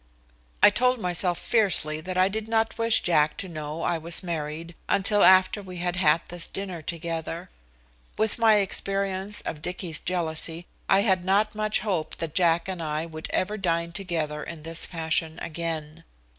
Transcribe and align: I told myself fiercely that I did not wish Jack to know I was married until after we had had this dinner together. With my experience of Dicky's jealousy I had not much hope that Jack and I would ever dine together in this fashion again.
I 0.63 0.71
told 0.71 0.99
myself 0.99 1.37
fiercely 1.37 2.01
that 2.01 2.17
I 2.17 2.27
did 2.27 2.47
not 2.47 2.79
wish 2.79 3.01
Jack 3.01 3.37
to 3.37 3.47
know 3.47 3.83
I 3.83 3.99
was 3.99 4.23
married 4.23 4.73
until 4.89 5.23
after 5.23 5.61
we 5.61 5.77
had 5.77 5.95
had 5.97 6.21
this 6.29 6.47
dinner 6.47 6.81
together. 6.81 7.51
With 8.17 8.39
my 8.39 8.55
experience 8.55 9.41
of 9.41 9.61
Dicky's 9.61 9.99
jealousy 9.99 10.65
I 10.89 11.01
had 11.01 11.23
not 11.23 11.53
much 11.53 11.81
hope 11.81 12.15
that 12.17 12.33
Jack 12.33 12.67
and 12.67 12.81
I 12.81 13.05
would 13.05 13.27
ever 13.29 13.57
dine 13.57 13.91
together 13.91 14.41
in 14.43 14.63
this 14.63 14.87
fashion 14.87 15.37
again. 15.39 16.03